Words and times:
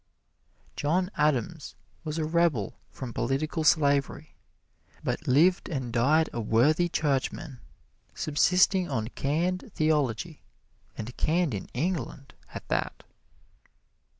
John 0.75 1.11
Adams 1.15 1.75
was 2.03 2.17
a 2.17 2.25
rebel 2.25 2.79
from 2.89 3.13
political 3.13 3.63
slavery, 3.63 4.35
but 5.03 5.27
lived 5.27 5.69
and 5.69 5.93
died 5.93 6.27
a 6.33 6.41
worthy 6.41 6.89
Churchman, 6.89 7.59
subsisting 8.15 8.89
on 8.89 9.09
canned 9.09 9.71
theology 9.75 10.41
and 10.97 11.15
canned 11.17 11.53
in 11.53 11.67
England, 11.75 12.33
at 12.51 12.67
that. 12.69 13.03